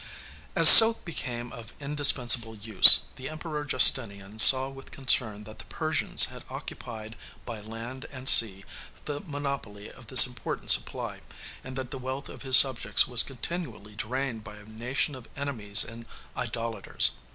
As 0.55 0.67
silk 0.67 1.05
became 1.05 1.53
of 1.53 1.75
indispensable 1.79 2.55
use, 2.55 3.01
the 3.17 3.29
Emperor 3.29 3.63
Justinian 3.63 4.39
saw 4.39 4.67
with 4.67 4.89
concern 4.89 5.43
that 5.43 5.59
the 5.59 5.65
Persians 5.65 6.23
had 6.29 6.43
occupied 6.49 7.15
by 7.45 7.59
land 7.61 8.07
and 8.11 8.27
sea 8.27 8.63
the 9.05 9.19
monopoly 9.19 9.91
of 9.91 10.07
this 10.07 10.25
important 10.25 10.71
supply, 10.71 11.19
and 11.63 11.75
that 11.75 11.91
the 11.91 11.99
wealth 11.99 12.29
of 12.29 12.41
his 12.41 12.57
subjects 12.57 13.07
was 13.07 13.21
continually 13.21 13.93
drained 13.93 14.43
by 14.43 14.55
a 14.55 14.65
nation 14.65 15.13
of 15.13 15.27
enemies 15.37 15.83
and 15.85 16.07
idolaters. 16.35 17.11